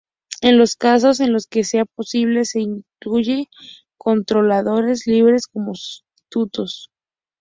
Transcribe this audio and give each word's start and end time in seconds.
En 0.41 0.57
los 0.57 0.75
casos 0.77 1.19
en 1.19 1.31
los 1.31 1.45
que 1.45 1.63
sea 1.63 1.85
posible, 1.85 2.43
se 2.45 2.59
incluye 2.61 3.49
controladores 3.99 5.05
libres 5.05 5.45
como 5.45 5.73
sustitutos. 5.75 6.89